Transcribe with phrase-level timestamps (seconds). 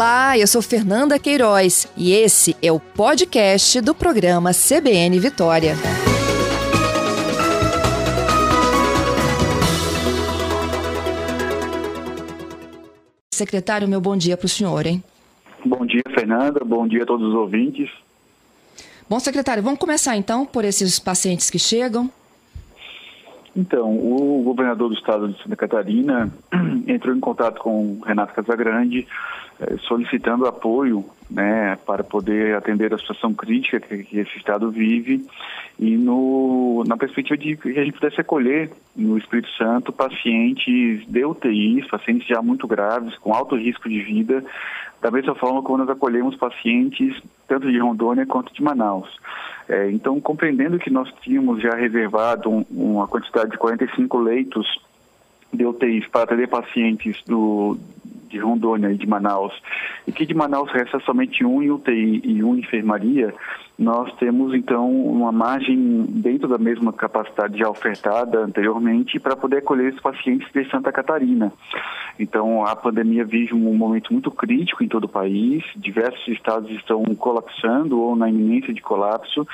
[0.00, 5.74] Olá, eu sou Fernanda Queiroz e esse é o podcast do programa CBN Vitória.
[13.30, 15.04] Secretário, meu bom dia para o senhor, hein?
[15.66, 16.64] Bom dia, Fernanda.
[16.64, 17.90] Bom dia a todos os ouvintes.
[19.06, 22.10] Bom, secretário, vamos começar então por esses pacientes que chegam.
[23.56, 26.32] Então, o governador do estado de Santa Catarina
[26.86, 29.06] entrou em contato com Renato Casagrande,
[29.60, 35.26] eh, solicitando apoio né, para poder atender a situação crítica que, esse estado vive
[35.78, 41.24] e no, na perspectiva de que a gente pudesse acolher no Espírito Santo pacientes de
[41.24, 44.44] UTIs, pacientes já muito graves, com alto risco de vida,
[45.00, 47.20] da mesma forma como nós acolhemos pacientes
[47.50, 49.08] tanto de Rondônia quanto de Manaus.
[49.68, 54.80] É, então, compreendendo que nós tínhamos já reservado um, uma quantidade de 45 leitos
[55.52, 57.76] de UTIs para atender pacientes do,
[58.28, 59.52] de Rondônia e de Manaus,
[60.06, 63.34] e que de Manaus resta somente um em UTI e um em enfermaria,
[63.80, 69.88] nós temos então uma margem dentro da mesma capacidade já ofertada anteriormente para poder acolher
[69.88, 71.50] esses pacientes de Santa Catarina.
[72.18, 77.02] Então a pandemia vive um momento muito crítico em todo o país, diversos estados estão
[77.14, 79.48] colapsando ou na iminência de colapso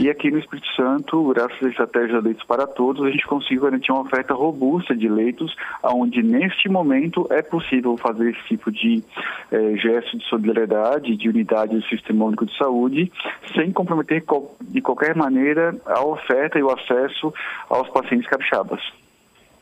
[0.00, 3.92] e aqui no Espírito Santo, graças à estratégia Leitos para Todos, a gente conseguiu garantir
[3.92, 9.04] uma oferta robusta de leitos, onde neste momento é possível fazer esse tipo de
[9.52, 13.12] eh, gesto de solidariedade, de unidade do Sistema Único de Saúde,
[13.54, 14.24] sem comprometer
[14.62, 17.30] de qualquer maneira a oferta e o acesso
[17.68, 18.80] aos pacientes capixabas.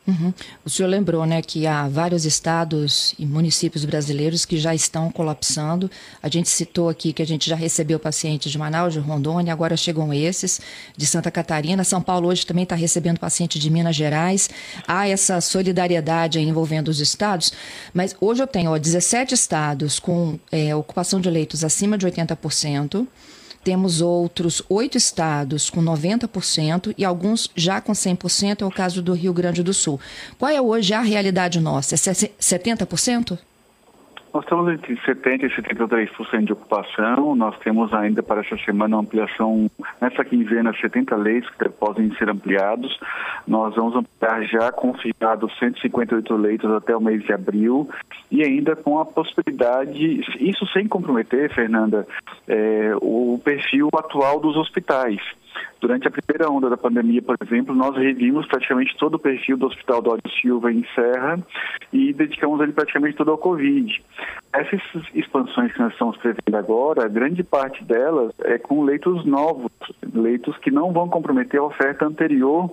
[0.09, 0.33] Uhum.
[0.65, 5.89] O senhor lembrou, né, que há vários estados e municípios brasileiros que já estão colapsando.
[6.21, 9.77] A gente citou aqui que a gente já recebeu pacientes de Manaus, de Rondônia, agora
[9.77, 10.59] chegam esses
[10.97, 11.83] de Santa Catarina.
[11.83, 14.49] São Paulo hoje também está recebendo pacientes de Minas Gerais.
[14.87, 17.53] Há essa solidariedade envolvendo os estados,
[17.93, 23.07] mas hoje eu tenho ó, 17 estados com é, ocupação de leitos acima de 80%.
[23.69, 29.13] Temos outros oito estados com 90% e alguns já com 100%, é o caso do
[29.13, 29.99] Rio Grande do Sul.
[30.39, 31.93] Qual é hoje a realidade nossa?
[31.93, 33.37] É 70%?
[34.31, 37.35] Nós estamos entre 70% e 73% de ocupação.
[37.35, 39.69] Nós temos ainda para essa semana uma ampliação,
[39.99, 42.99] nessa quinzena, 70 leitos que podem ser ampliados.
[43.47, 47.89] Nós vamos ampliar já confirmados 158 leitos até o mês de abril
[48.29, 52.07] e ainda com a possibilidade, isso sem comprometer, Fernanda,
[52.47, 55.19] é, o perfil atual dos hospitais.
[55.79, 59.67] Durante a primeira onda da pandemia, por exemplo, nós revimos praticamente todo o perfil do
[59.67, 61.39] Hospital Dório Silva em Serra
[61.93, 64.01] e dedicamos ele praticamente todo ao Covid.
[64.51, 64.81] Essas
[65.13, 69.71] expansões que nós estamos prevendo agora, grande parte delas é com leitos novos,
[70.13, 72.69] leitos que não vão comprometer a oferta anterior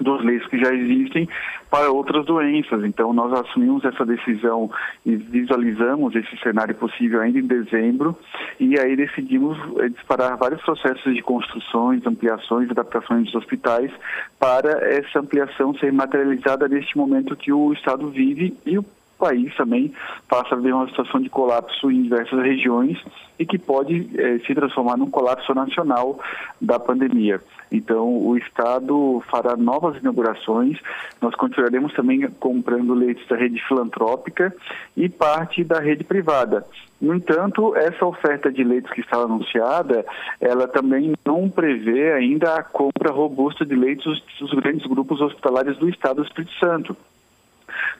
[0.00, 1.28] dos leitos que já existem
[1.70, 2.84] para outras doenças.
[2.84, 4.70] Então, nós assumimos essa decisão
[5.04, 8.16] e visualizamos esse cenário possível ainda em dezembro
[8.58, 13.90] e aí decidimos eh, disparar vários processos de construções, ampliações, adaptações dos hospitais
[14.38, 18.84] para essa ampliação ser materializada neste momento que o Estado vive e o
[19.18, 19.92] país também
[20.28, 22.98] passa a ver uma situação de colapso em diversas regiões
[23.38, 26.18] e que pode eh, se transformar num colapso nacional
[26.60, 27.40] da pandemia.
[27.70, 30.78] Então, o Estado fará novas inaugurações.
[31.20, 34.54] Nós continuaremos também comprando leitos da rede filantrópica
[34.96, 36.66] e parte da rede privada.
[37.00, 40.04] No entanto, essa oferta de leitos que está anunciada,
[40.40, 45.88] ela também não prevê ainda a compra robusta de leitos dos grandes grupos hospitalares do
[45.88, 46.96] Estado do Espírito Santo.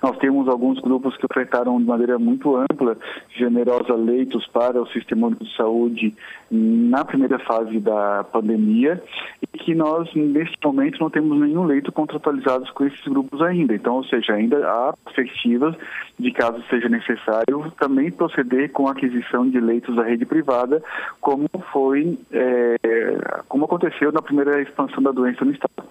[0.03, 2.97] Nós temos alguns grupos que ofertaram de maneira muito ampla,
[3.36, 6.14] generosa, leitos para o Sistema Único de Saúde
[6.50, 9.03] na primeira fase da pandemia
[9.42, 13.75] e que nós, neste momento, não temos nenhum leito contratualizado com esses grupos ainda.
[13.75, 15.75] Então, ou seja, ainda há perspectivas
[16.19, 20.82] de, caso seja necessário, também proceder com a aquisição de leitos da rede privada,
[21.20, 22.76] como foi, é,
[23.48, 25.88] como aconteceu na primeira expansão da doença no Estado.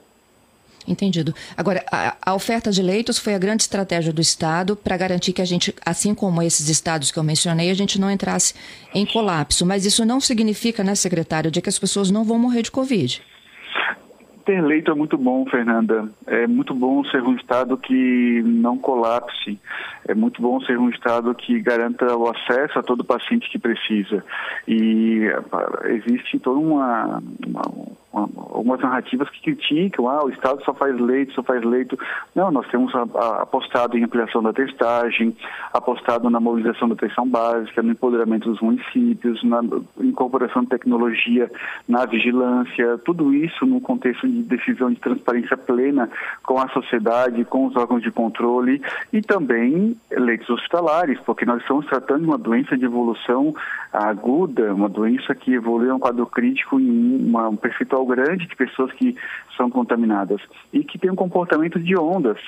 [0.87, 1.35] Entendido.
[1.57, 5.41] Agora, a, a, oferta de leitos foi a grande estratégia do Estado para garantir que
[5.41, 8.53] a gente, assim como esses estados que eu mencionei, a gente não entrasse
[8.93, 9.65] em colapso.
[9.65, 13.21] Mas isso não significa, né, secretário, de que as pessoas não vão morrer de Covid.
[14.47, 16.09] Ter leito é muito bom, Fernanda.
[16.25, 19.59] É muito bom ser um Estado que não colapse.
[20.07, 24.23] É muito bom ser um Estado que garanta o acesso a todo paciente que precisa.
[24.65, 25.23] E
[25.83, 27.61] existe toda uma, uma
[28.17, 31.97] algumas narrativas que criticam, ah, o Estado só faz leito, só faz leito.
[32.35, 35.35] Não, nós temos apostado em ampliação da testagem,
[35.73, 39.61] apostado na mobilização da atenção básica, no empoderamento dos municípios, na
[39.99, 41.49] incorporação de tecnologia
[41.87, 46.09] na vigilância, tudo isso no contexto de decisão de transparência plena
[46.43, 48.81] com a sociedade, com os órgãos de controle
[49.11, 53.53] e também leitos hospitalares, porque nós estamos tratando de uma doença de evolução
[53.91, 58.55] aguda, uma doença que evolui a um quadro crítico em uma, um percentual grande de
[58.55, 59.15] pessoas que
[59.55, 62.39] são contaminadas e que tem um comportamento de ondas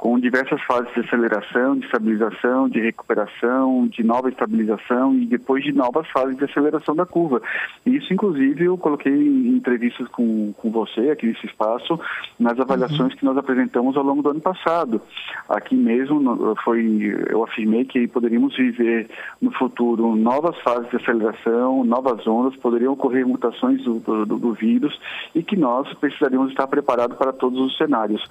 [0.00, 5.72] com diversas fases de aceleração, de estabilização, de recuperação, de nova estabilização e depois de
[5.72, 7.42] novas fases de aceleração da curva.
[7.84, 12.00] Isso, inclusive, eu coloquei em entrevistas com, com você aqui nesse espaço,
[12.38, 13.18] nas avaliações uhum.
[13.18, 15.02] que nós apresentamos ao longo do ano passado.
[15.46, 19.06] Aqui mesmo foi, eu afirmei que poderíamos viver
[19.40, 24.89] no futuro novas fases de aceleração, novas ondas, poderiam ocorrer mutações do, do, do vírus
[25.34, 28.22] e que nós precisaríamos estar preparados para todos os cenários.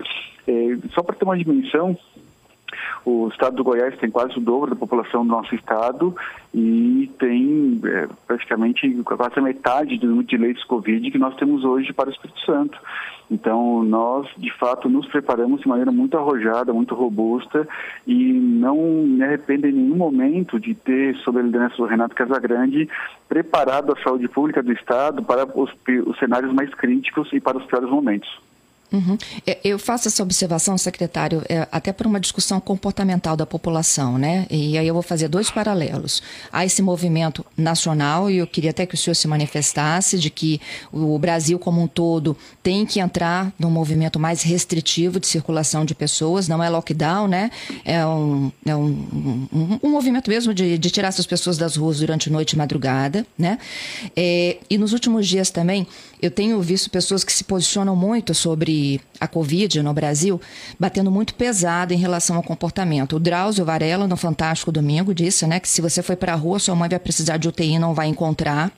[0.48, 1.98] É, só para ter uma dimensão,
[3.06, 6.16] o estado do Goiás tem quase o dobro da população do nosso estado
[6.54, 11.64] e tem é, praticamente quase a metade do número de leitos Covid que nós temos
[11.64, 12.80] hoje para o Espírito Santo.
[13.32, 17.68] Então, nós, de fato, nos preparamos de maneira muito arrojada, muito robusta
[18.08, 22.90] e não me arrependo em nenhum momento de ter, sob a liderança do Renato Casagrande,
[23.28, 25.72] preparado a saúde pública do Estado para os,
[26.08, 28.49] os cenários mais críticos e para os piores momentos.
[28.92, 29.18] Uhum.
[29.46, 34.48] É, eu faço essa observação, secretário, é, até por uma discussão comportamental da população, né?
[34.50, 36.24] E aí eu vou fazer dois paralelos.
[36.52, 40.60] Há esse movimento nacional, e eu queria até que o senhor se manifestasse, de que
[40.92, 45.94] o Brasil como um todo tem que entrar num movimento mais restritivo de circulação de
[45.94, 47.52] pessoas, não é lockdown, né?
[47.86, 52.00] É um, é um, um, um movimento mesmo de, de, tirar essas pessoas das ruas
[52.00, 53.60] durante noite e madrugada, né?
[54.16, 55.86] É, e nos últimos dias também,
[56.22, 60.40] eu tenho visto pessoas que se posicionam muito sobre a Covid no Brasil,
[60.78, 63.16] batendo muito pesado em relação ao comportamento.
[63.16, 66.60] O Drauzio Varela, no Fantástico Domingo, disse né, que se você foi para a rua,
[66.60, 68.70] sua mãe vai precisar de UTI e não vai encontrar.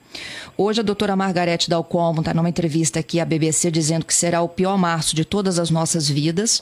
[0.56, 4.50] Hoje, a doutora Margarete Dalcomo está numa entrevista aqui à BBC dizendo que será o
[4.50, 6.62] pior março de todas as nossas vidas.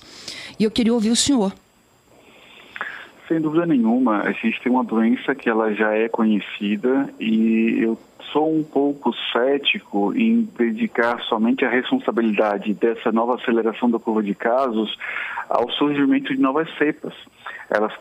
[0.57, 1.53] E eu queria ouvir o senhor.
[3.27, 7.95] Sem dúvida nenhuma, a gente tem uma doença que ela já é conhecida e eu
[8.31, 14.35] sou um pouco cético em dedicar somente a responsabilidade dessa nova aceleração da curva de
[14.35, 14.97] casos
[15.49, 17.13] ao surgimento de novas cepas.
[17.69, 17.93] Elas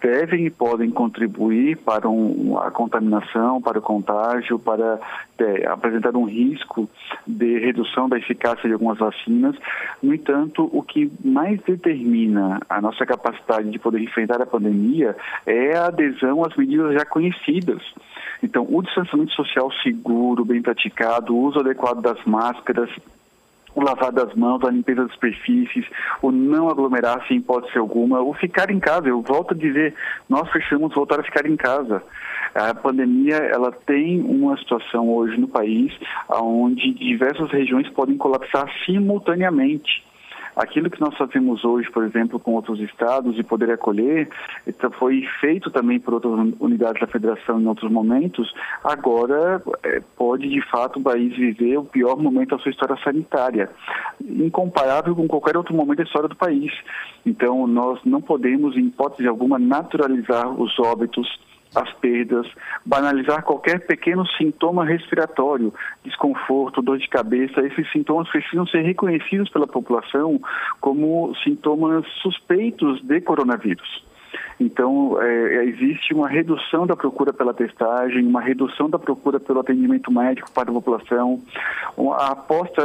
[0.00, 5.00] devem e podem contribuir para um, a contaminação, para o contágio, para
[5.38, 6.88] é, apresentar um risco
[7.26, 9.56] de redução da eficácia de algumas vacinas.
[10.02, 15.74] No entanto, o que mais determina a nossa capacidade de poder enfrentar a pandemia é
[15.74, 17.82] a adesão às medidas já conhecidas.
[18.44, 22.90] Então, o distanciamento social seguro, bem praticado, o uso adequado das máscaras,
[23.74, 25.86] o lavar das mãos, a limpeza das superfícies,
[26.20, 29.08] o não aglomerar-se em hipótese alguma, o ficar em casa.
[29.08, 29.94] Eu volto a dizer,
[30.28, 32.02] nós precisamos voltar a ficar em casa.
[32.54, 35.92] A pandemia ela tem uma situação hoje no país
[36.28, 40.04] onde diversas regiões podem colapsar simultaneamente.
[40.56, 44.28] Aquilo que nós fazemos hoje, por exemplo, com outros estados e poder acolher,
[44.66, 48.54] então, foi feito também por outras unidades da federação em outros momentos.
[48.82, 53.68] Agora é, pode de fato o país viver o pior momento da sua história sanitária,
[54.20, 56.72] incomparável com qualquer outro momento da história do país.
[57.26, 61.28] Então nós não podemos, em hipótese alguma, naturalizar os óbitos
[61.74, 62.46] as perdas,
[62.84, 65.74] banalizar qualquer pequeno sintoma respiratório,
[66.04, 67.60] desconforto, dor de cabeça.
[67.60, 70.40] Esses sintomas precisam ser reconhecidos pela população
[70.80, 74.04] como sintomas suspeitos de coronavírus.
[74.58, 80.10] Então, é, existe uma redução da procura pela testagem, uma redução da procura pelo atendimento
[80.12, 81.40] médico para a população.
[82.18, 82.82] A aposta,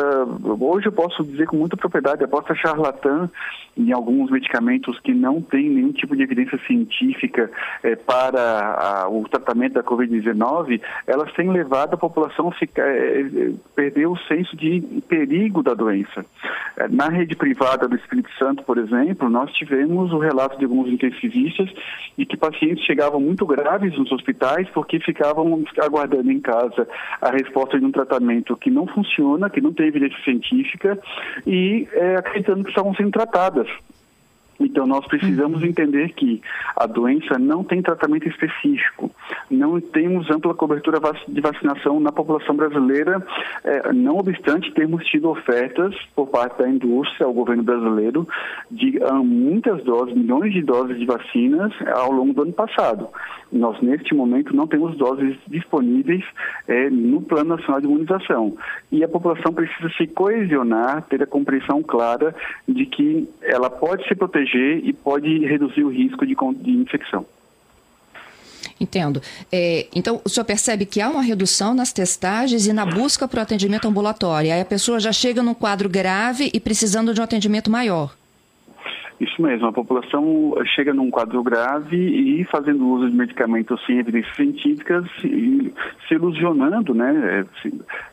[0.60, 3.30] hoje eu posso dizer com muita propriedade, a aposta charlatã
[3.78, 7.50] em alguns medicamentos que não têm nenhum tipo de evidência científica
[7.82, 13.22] é, para a, o tratamento da Covid-19, elas têm levado a população a ficar, é,
[13.22, 16.26] é, perder o senso de perigo da doença.
[16.78, 20.90] É, na rede privada do Espírito Santo, por exemplo, nós tivemos o relato de alguns
[20.90, 21.59] intensivistas
[22.18, 26.88] e que pacientes chegavam muito graves nos hospitais porque ficavam aguardando em casa
[27.22, 31.00] a resposta de um tratamento que não funciona, que não tem evidência científica
[31.46, 33.68] e é, acreditando que estavam sendo tratadas.
[34.60, 35.68] Então, nós precisamos uhum.
[35.68, 36.42] entender que
[36.76, 39.10] a doença não tem tratamento específico.
[39.50, 43.26] Não temos ampla cobertura de vacinação na população brasileira,
[43.64, 48.28] é, não obstante termos tido ofertas por parte da indústria ao governo brasileiro
[48.70, 53.08] de ah, muitas doses, milhões de doses de vacinas ao longo do ano passado.
[53.52, 56.24] Nós, neste momento, não temos doses disponíveis
[56.68, 58.56] é, no Plano Nacional de Imunização.
[58.92, 62.36] E a população precisa se coesionar, ter a compreensão clara
[62.68, 67.26] de que ela pode se proteger e pode reduzir o risco de, de infecção.
[68.80, 69.22] Entendo.
[69.52, 73.40] É, então, o senhor percebe que há uma redução nas testagens e na busca para
[73.40, 74.54] o atendimento ambulatório.
[74.54, 78.16] Aí a pessoa já chega num quadro grave e precisando de um atendimento maior.
[79.20, 84.34] Isso mesmo, a população chega num quadro grave e fazendo uso de medicamentos sem evidências
[84.34, 85.74] científicas e
[86.08, 87.46] se ilusionando, né?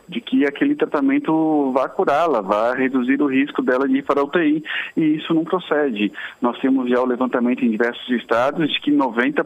[0.09, 4.25] De que aquele tratamento vá curá-la, vá reduzir o risco dela de ir para a
[4.25, 4.63] UTI,
[4.97, 6.13] e isso não procede.
[6.41, 9.45] Nós temos já o levantamento em diversos estados de que 90%,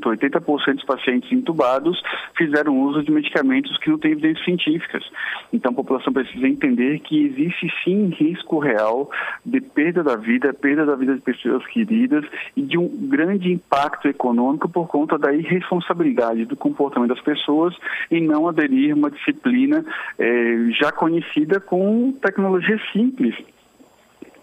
[0.00, 2.00] 80% dos pacientes intubados
[2.36, 5.04] fizeram uso de medicamentos que não têm evidências científicas.
[5.52, 9.10] Então a população precisa entender que existe sim risco real
[9.44, 12.24] de perda da vida, perda da vida de pessoas queridas
[12.56, 17.74] e de um grande impacto econômico por conta da irresponsabilidade do comportamento das pessoas
[18.10, 19.84] em não aderir uma disciplina
[20.18, 23.34] é, já conhecida com tecnologia simples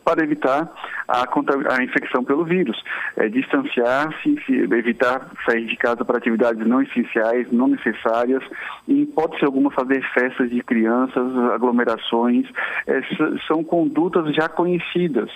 [0.03, 0.69] para evitar
[1.07, 2.81] a, a, infecção pelo vírus.
[3.15, 8.43] É, Distanciar-se, evitar sair de casa para atividades não essenciais, não necessárias,
[8.87, 12.45] e pode ser alguma fazer festas de crianças, aglomerações,
[12.85, 13.01] é,
[13.47, 15.29] são condutas já conhecidas.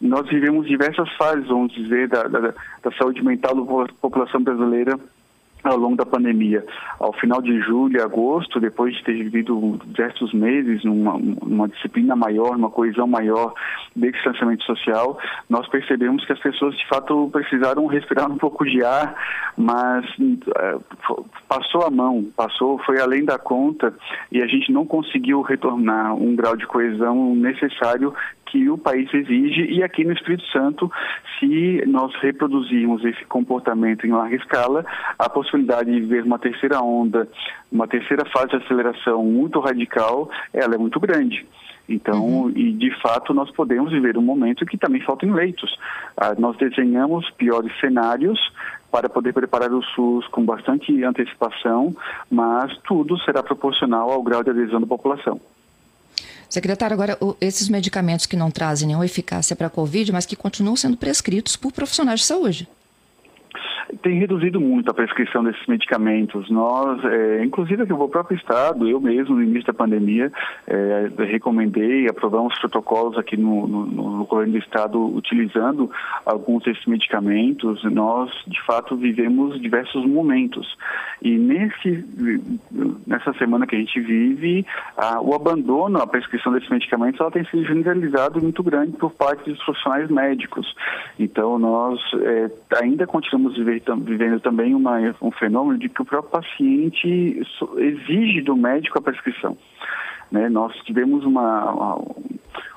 [0.00, 4.98] Nós vivemos diversas fases, vamos dizer, da, da, da saúde mental da população brasileira
[5.64, 6.64] ao longo da pandemia.
[7.00, 12.52] Ao final de julho e agosto, depois de ter vivido diversos meses numa, disciplina maior,
[12.52, 13.54] numa coesão maior
[13.96, 15.18] de distanciamento social,
[15.48, 19.14] nós percebemos que as pessoas de fato precisaram respirar um pouco de ar,
[19.56, 20.04] mas
[20.58, 20.76] é,
[21.48, 23.94] passou a mão, passou, foi além da conta
[24.30, 28.12] e a gente não conseguiu retornar um grau de coesão necessário
[28.54, 30.90] que o país exige e aqui no Espírito Santo,
[31.38, 34.86] se nós reproduzirmos esse comportamento em larga escala,
[35.18, 37.28] a possibilidade de ver uma terceira onda,
[37.70, 41.46] uma terceira fase de aceleração muito radical, ela é muito grande.
[41.88, 42.50] Então, uhum.
[42.50, 45.78] e de fato nós podemos viver um momento que também faltam leitos.
[46.16, 48.38] Ah, nós desenhamos piores cenários
[48.90, 51.94] para poder preparar o SUS com bastante antecipação,
[52.30, 55.40] mas tudo será proporcional ao grau de adesão da população.
[56.48, 60.76] Secretário, agora, esses medicamentos que não trazem nenhuma eficácia para a Covid, mas que continuam
[60.76, 62.68] sendo prescritos por profissionais de saúde
[64.02, 66.50] tem reduzido muito a prescrição desses medicamentos.
[66.50, 70.32] Nós, é, inclusive aqui no próprio Estado, eu mesmo, no início da pandemia,
[70.66, 75.90] é, recomendei, aprovamos protocolos aqui no, no, no, governo do Estado utilizando
[76.24, 77.82] alguns desses medicamentos.
[77.84, 80.76] Nós, de fato, vivemos diversos momentos.
[81.22, 82.04] E nesse,
[83.14, 84.66] nessa semana que a gente vive,
[84.96, 89.50] a, o abandono, a prescrição desses medicamentos, ela tem sido generalizado muito grande por parte
[89.50, 90.74] dos profissionais médicos.
[91.18, 92.50] Então, nós é,
[92.82, 97.42] ainda continuamos vivendo vivendo também uma, um fenômeno de que o próprio paciente
[97.78, 99.56] exige do médico a prescrição.
[100.30, 100.48] Né?
[100.48, 102.04] Nós tivemos uma, uma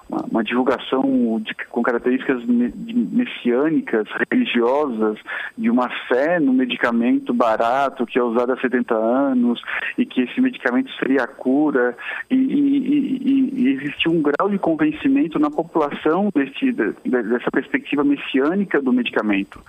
[0.09, 5.17] uma, uma divulgação de, com características messiânicas, religiosas,
[5.57, 9.61] de uma fé no medicamento barato que é usado há 70 anos
[9.97, 11.95] e que esse medicamento seria a cura.
[12.29, 18.93] E, e, e, e um grau de convencimento na população desse, dessa perspectiva messiânica do
[18.93, 19.61] medicamento.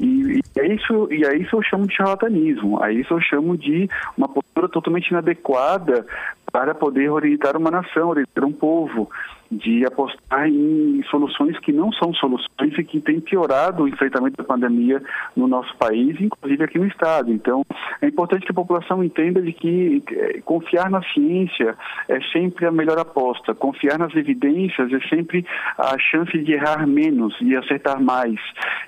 [0.00, 3.56] E, e, é isso, e é isso eu chamo de charlatanismo, é isso eu chamo
[3.56, 6.06] de uma postura totalmente inadequada
[6.50, 9.10] para poder orientar uma nação, orientar um povo
[9.52, 14.44] de apostar em soluções que não são soluções e que têm piorado o enfrentamento da
[14.44, 15.02] pandemia
[15.36, 17.30] no nosso país, inclusive aqui no estado.
[17.30, 17.62] Então,
[18.00, 21.76] é importante que a população entenda de que é, confiar na ciência
[22.08, 25.44] é sempre a melhor aposta, confiar nas evidências é sempre
[25.76, 28.40] a chance de errar menos e acertar mais.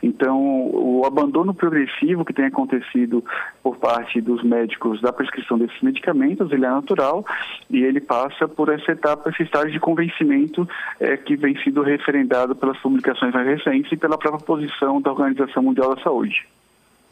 [0.03, 3.23] Então, o abandono progressivo que tem acontecido
[3.63, 7.25] por parte dos médicos da prescrição desses medicamentos, ele é natural
[7.71, 10.54] e ele passa por essa etapa, esse estágio de convencimento
[11.01, 15.63] é, que vem sido referendado pelas publicações mais recentes e pela própria posição da Organização
[15.63, 16.47] Mundial da Saúde.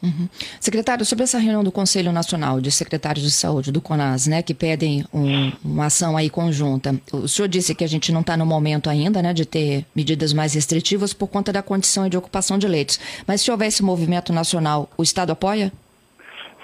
[0.03, 0.27] Uhum.
[0.59, 4.53] Secretário, sobre essa reunião do Conselho Nacional de Secretários de Saúde, do CONAS, né, que
[4.53, 8.45] pedem um, uma ação aí conjunta, o senhor disse que a gente não está no
[8.45, 12.67] momento ainda né, de ter medidas mais restritivas por conta da condição de ocupação de
[12.67, 12.99] leitos.
[13.25, 15.71] Mas se houver esse movimento nacional, o Estado apoia?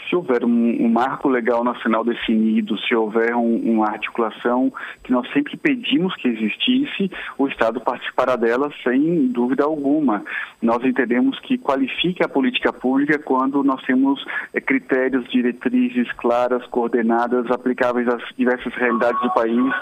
[0.09, 4.73] Se houver um, um marco legal nacional definido, se houver um, uma articulação
[5.03, 10.23] que nós sempre pedimos que existisse, o Estado participará dela sem dúvida alguma.
[10.61, 17.49] Nós entendemos que qualifica a política pública quando nós temos é, critérios, diretrizes claras, coordenadas,
[17.51, 19.73] aplicáveis às diversas realidades do país.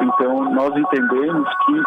[0.00, 1.82] Então, nós entendemos que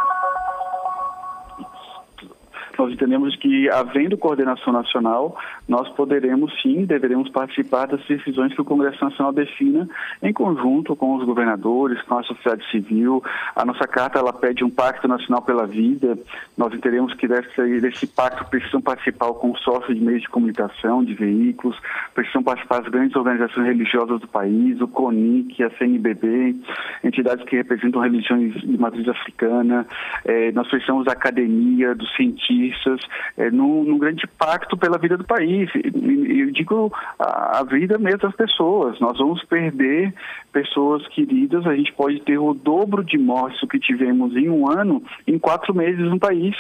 [2.78, 8.66] nós entendemos que, havendo coordenação nacional, nós poderemos sim, deveremos participar das decisões que o
[8.66, 9.88] Congresso Nacional defina
[10.22, 13.24] em conjunto com os governadores, com a sociedade civil.
[13.56, 16.18] A nossa carta ela pede um pacto nacional pela vida.
[16.58, 21.14] Nós entendemos que desse, desse pacto precisam participar o consórcio de meios de comunicação, de
[21.14, 21.78] veículos,
[22.14, 26.56] precisam participar as grandes organizações religiosas do país, o CONIC, a CNBB,
[27.04, 29.86] entidades que representam religiões de matriz africana.
[30.24, 33.02] É, nós precisamos da academia, dos cientistas justiças,
[33.38, 35.70] é, num, num, grande pacto pela vida do país.
[35.76, 39.00] Eu digo a, a, vida mesmo das pessoas.
[39.00, 40.14] Nós vamos perder
[40.52, 45.04] pessoas queridas, a gente pode ter o dobro de mortes que tivemos em um ano
[45.26, 46.56] em quatro meses no país.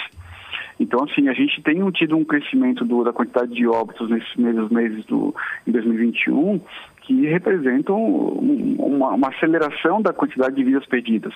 [0.79, 4.69] Então, assim, a gente tem tido um crescimento do, da quantidade de óbitos nesses primeiros
[4.69, 5.33] meses do,
[5.65, 6.61] em 2021
[7.07, 11.33] que representam uma, uma, aceleração da quantidade de vidas perdidas.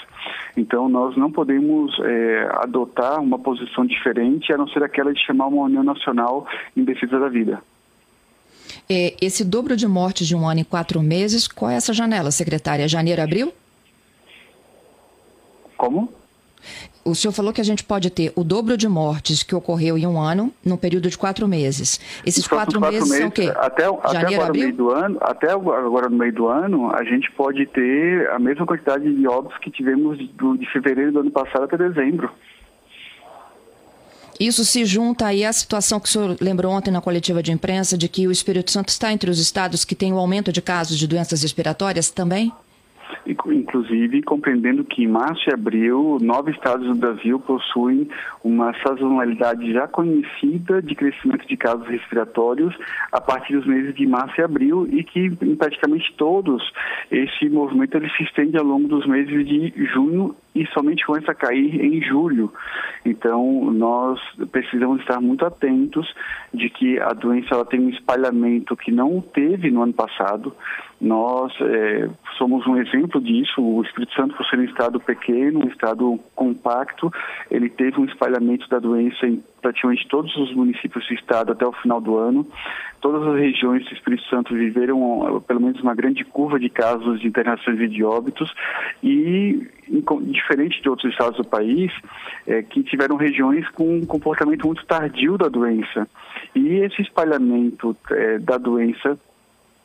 [0.57, 5.47] Então, nós não podemos é, adotar uma posição diferente, a não ser aquela de chamar
[5.47, 7.61] uma União Nacional em defesa da vida.
[8.89, 12.31] É, esse dobro de mortes de um ano em quatro meses, qual é essa janela,
[12.31, 12.85] secretária?
[12.87, 13.53] Janeiro, abril?
[15.77, 16.20] Como?
[17.03, 20.05] O senhor falou que a gente pode ter o dobro de mortes que ocorreu em
[20.05, 21.99] um ano, num período de quatro meses.
[22.25, 23.51] Esses quatro, quatro, meses, meses, são o quê?
[23.55, 27.31] Até, Janeiro, até agora meio do ano, até agora no meio do ano, a gente
[27.31, 31.63] pode ter a mesma quantidade de óbitos que tivemos do, de fevereiro do ano passado
[31.63, 32.29] até dezembro.
[34.39, 37.97] Isso se junta aí à situação que o senhor lembrou ontem na coletiva de imprensa
[37.97, 40.61] de que o Espírito Santo está entre os estados que tem o um aumento de
[40.61, 42.51] casos de doenças respiratórias também?
[43.81, 48.07] Inclusive compreendendo que em março e abril, nove estados do Brasil possuem
[48.43, 52.75] uma sazonalidade já conhecida de crescimento de casos respiratórios
[53.11, 56.71] a partir dos meses de março e abril e que em praticamente todos
[57.09, 61.35] esse movimento ele se estende ao longo dos meses de junho e somente começa a
[61.35, 62.51] cair em julho.
[63.05, 64.19] Então, nós
[64.51, 66.13] precisamos estar muito atentos
[66.53, 70.53] de que a doença ela tem um espalhamento que não teve no ano passado.
[71.01, 73.59] Nós é, somos um exemplo disso.
[73.59, 77.11] O Espírito Santo, por ser um estado pequeno, um estado compacto,
[77.49, 81.71] ele teve um espalhamento da doença em praticamente todos os municípios do estado até o
[81.71, 82.45] final do ano.
[82.99, 87.27] Todas as regiões do Espírito Santo viveram pelo menos uma grande curva de casos de
[87.27, 88.53] internações e de óbitos
[89.03, 89.67] e
[90.21, 91.91] diferente de outros estados do país,
[92.47, 96.07] é, que tiveram regiões com um comportamento muito tardio da doença.
[96.55, 99.17] E esse espalhamento é, da doença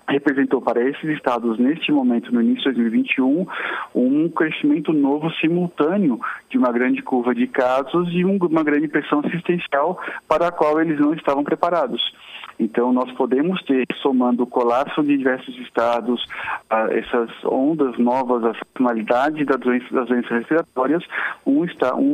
[0.08, 3.46] representou para esses estados, neste momento, no início de 2021,
[3.94, 10.00] um crescimento novo simultâneo de uma grande curva de casos e uma grande pressão assistencial
[10.28, 12.00] para a qual eles não estavam preparados.
[12.58, 16.24] Então, nós podemos ter, somando o colapso de diversos estados,
[16.70, 21.04] ah, essas ondas novas, a sazonalidade da doença, das doenças respiratórias,
[21.44, 21.64] um,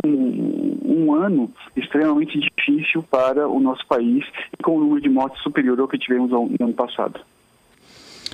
[0.04, 5.40] um, um ano extremamente difícil para o nosso país e com um número de mortes
[5.42, 7.20] superior ao que tivemos no ano passado.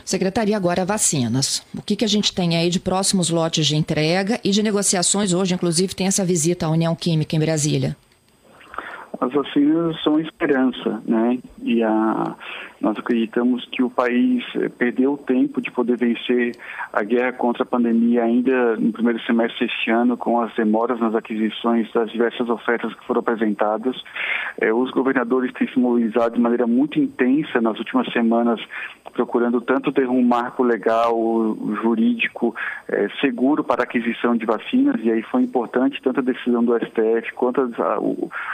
[0.05, 1.67] Secretaria, agora vacinas.
[1.77, 5.33] O que, que a gente tem aí de próximos lotes de entrega e de negociações?
[5.33, 7.97] Hoje, inclusive, tem essa visita à União Química em Brasília.
[9.21, 11.39] As vacinas são esperança, né?
[11.63, 12.37] E a,
[12.81, 16.53] nós acreditamos que o país eh, perdeu tempo de poder vencer
[16.93, 21.15] a guerra contra a pandemia ainda no primeiro semestre deste ano, com as demoras nas
[21.15, 24.01] aquisições das diversas ofertas que foram apresentadas.
[24.61, 28.61] Eh, os governadores têm se mobilizado de maneira muito intensa nas últimas semanas,
[29.13, 31.17] procurando tanto ter um marco legal,
[31.83, 32.55] jurídico,
[32.89, 36.77] eh, seguro para a aquisição de vacinas, e aí foi importante tanto a decisão do
[36.77, 37.69] STF quanto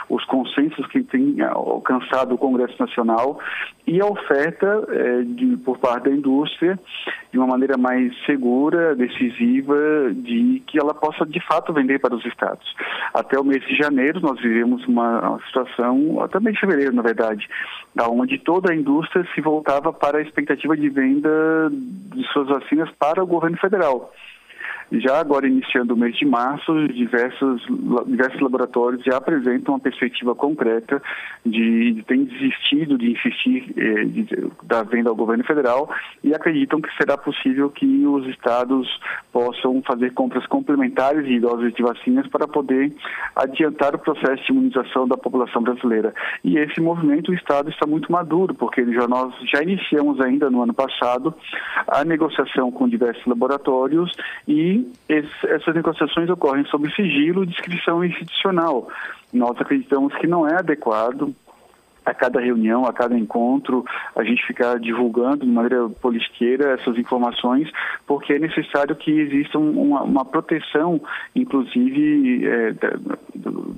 [0.09, 3.39] os consensos que tem alcançado o Congresso Nacional
[3.85, 6.79] e a oferta é, de, por parte da indústria
[7.31, 9.75] de uma maneira mais segura, decisiva,
[10.13, 12.65] de que ela possa de fato vender para os estados.
[13.13, 17.47] Até o mês de janeiro nós vivemos uma, situação, até mês de fevereiro na verdade,
[18.09, 23.23] onde toda a indústria se voltava para a expectativa de venda de suas vacinas para
[23.23, 24.11] o governo federal.
[24.91, 27.61] Já agora, iniciando o mês de março, diversos,
[28.05, 31.01] diversos laboratórios já apresentam uma perspectiva concreta
[31.45, 34.27] de, de terem desistido de insistir eh, de,
[34.63, 35.89] da venda ao governo federal
[36.23, 38.87] e acreditam que será possível que os estados
[39.31, 42.93] possam fazer compras complementares de doses de vacinas para poder
[43.35, 46.13] adiantar o processo de imunização da população brasileira.
[46.43, 50.61] E esse movimento, o Estado está muito maduro, porque já nós já iniciamos ainda no
[50.61, 51.33] ano passado
[51.87, 54.11] a negociação com diversos laboratórios
[54.47, 54.74] e
[55.07, 58.89] esse, essas negociações ocorrem sob sigilo de inscrição institucional.
[59.33, 61.33] Nós acreditamos que não é adequado
[62.05, 63.83] a cada reunião, a cada encontro,
[64.15, 67.69] a gente ficar divulgando de maneira politiqueira essas informações,
[68.05, 71.01] porque é necessário que exista uma, uma proteção,
[71.35, 72.71] inclusive, é,
[73.33, 73.75] do,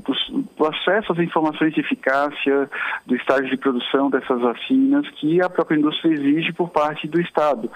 [0.57, 2.69] do, acesso às informações de eficácia,
[3.05, 7.71] do estágio de produção dessas vacinas, que a própria indústria exige por parte do Estado.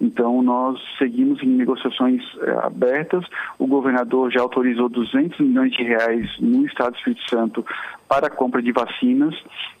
[0.00, 3.24] Então, nós seguimos em negociações é, abertas.
[3.58, 7.64] O governador já autorizou 200 milhões de reais no Estado do Espírito Santo
[8.12, 9.34] para a compra de vacinas.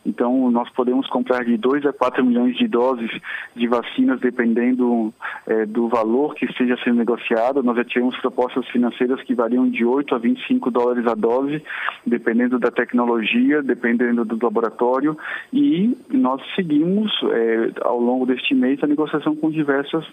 [0.06, 3.10] Então, nós podemos comprar de 2 a 4 milhões de doses
[3.54, 5.12] de vacinas, dependendo
[5.46, 7.62] é, do valor que esteja sendo negociado.
[7.62, 11.62] Nós já tivemos propostas financeiras que variam de 8 a 25 dólares a dose,
[12.06, 15.14] dependendo da tecnologia, dependendo do laboratório.
[15.52, 20.06] E nós seguimos, é, ao longo deste mês, a negociação com diversas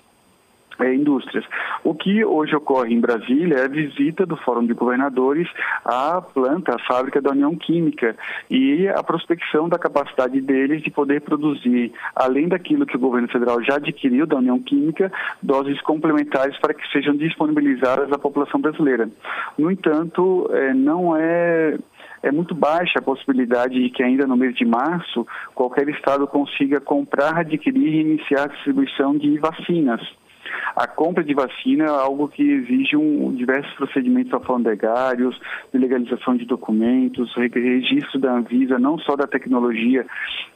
[0.79, 1.45] é, indústrias.
[1.83, 5.47] O que hoje ocorre em Brasília é a visita do Fórum de Governadores
[5.85, 8.15] à planta, à fábrica da União Química
[8.49, 13.63] e a prospecção da capacidade deles de poder produzir, além daquilo que o governo federal
[13.63, 15.11] já adquiriu da União Química,
[15.41, 19.09] doses complementares para que sejam disponibilizadas à população brasileira.
[19.57, 21.77] No entanto, é, não é
[22.21, 26.79] é muito baixa a possibilidade de que ainda no mês de março qualquer estado consiga
[26.81, 30.01] comprar, adquirir e iniciar a distribuição de vacinas.
[30.75, 35.39] A compra de vacina é algo que exige um, diversos procedimentos alfandegários,
[35.73, 40.05] de legalização de documentos, registro da Anvisa, não só da tecnologia,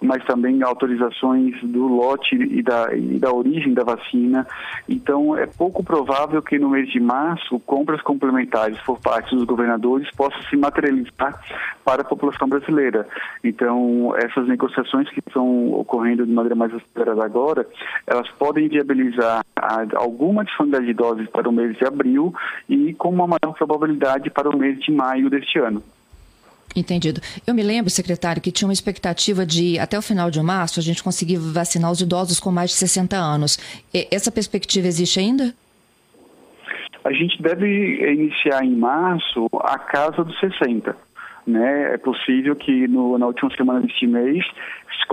[0.02, 4.46] mas também autorizações do lote e da, e da origem da vacina.
[4.88, 10.10] Então, é pouco provável que no mês de março, compras complementares por parte dos governadores
[10.16, 11.40] possam se materializar
[11.84, 13.08] para a população brasileira.
[13.44, 17.68] Então, essas negociações que estão ocorrendo de maneira mais acelerada agora,
[18.08, 19.44] elas podem viabilizar
[19.96, 22.34] alguma disponibilidade de doses para o mês de abril
[22.68, 25.84] e com uma maior probabilidade para o mês de maio deste ano.
[26.76, 27.22] Entendido.
[27.46, 30.84] Eu me lembro, secretário, que tinha uma expectativa de, até o final de março, a
[30.84, 33.60] gente conseguir vacinar os idosos com mais de 60 anos.
[34.12, 35.54] Essa perspectiva existe ainda?
[37.04, 40.96] A gente deve iniciar em março a casa dos 60.
[41.46, 41.94] Né?
[41.94, 44.44] É possível que no, na última semana deste mês,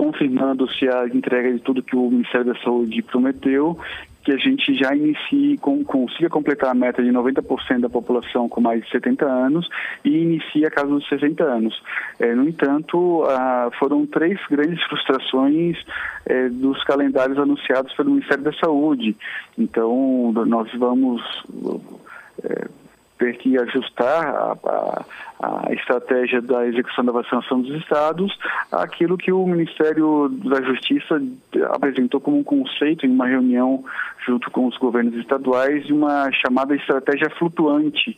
[0.01, 3.77] confirmando-se a entrega de tudo que o Ministério da Saúde prometeu,
[4.23, 8.61] que a gente já inicie, com, consiga completar a meta de 90% da população com
[8.61, 9.67] mais de 70 anos
[10.05, 11.81] e inicie a casa dos 60 anos.
[12.19, 15.77] É, no entanto, ah, foram três grandes frustrações
[16.25, 19.15] é, dos calendários anunciados pelo Ministério da Saúde.
[19.57, 21.21] Então, nós vamos
[22.43, 22.67] é,
[23.21, 25.05] ter que ajustar a, a,
[25.67, 28.35] a, estratégia da execução da vacinação dos estados
[28.71, 31.21] àquilo que o Ministério da Justiça
[31.69, 33.85] apresentou como um conceito em uma reunião
[34.25, 38.17] junto com os governos estaduais de uma chamada estratégia flutuante,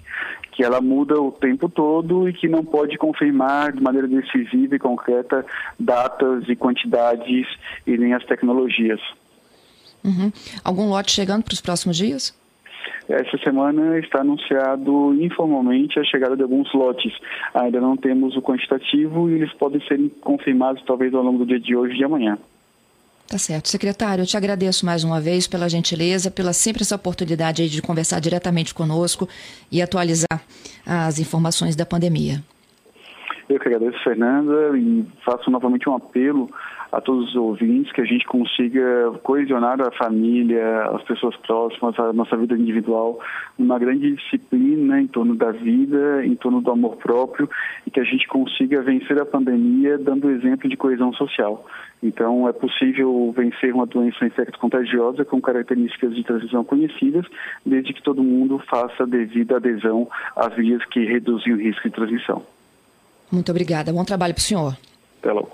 [0.54, 4.80] que ela muda o tempo todo e que não pode confirmar de maneira decisiva e
[4.80, 5.46] concreta
[5.78, 7.46] datas e quantidades
[7.86, 9.02] e nem as tecnologias.
[10.02, 10.32] Uhum.
[10.64, 12.34] Algum lote chegando para os próximos dias?
[13.08, 17.14] Essa semana está anunciado informalmente a chegada de alguns lotes.
[17.54, 21.60] Ainda não temos o quantitativo e eles podem ser confirmados talvez ao longo do dia
[21.60, 22.38] de hoje e de amanhã.
[23.28, 23.68] Tá certo.
[23.68, 28.20] Secretário, eu te agradeço mais uma vez pela gentileza, pela sempre essa oportunidade de conversar
[28.20, 29.28] diretamente conosco
[29.72, 30.42] e atualizar
[30.86, 32.44] as informações da pandemia.
[33.54, 36.50] Eu que agradeço, Fernanda, e faço novamente um apelo
[36.92, 42.12] a todos os ouvintes que a gente consiga coesionar a família, as pessoas próximas, a
[42.14, 43.20] nossa vida individual,
[43.58, 47.48] uma grande disciplina em torno da vida, em torno do amor próprio
[47.86, 51.64] e que a gente consiga vencer a pandemia dando exemplo de coesão social.
[52.02, 57.28] Então, é possível vencer uma doença infecto-contagiosa com características de transmissão conhecidas,
[57.64, 62.44] desde que todo mundo faça devida adesão às vias que reduzem o risco de transmissão.
[63.34, 63.92] Muito obrigada.
[63.92, 64.78] Bom trabalho para o senhor.
[65.20, 65.50] Até logo.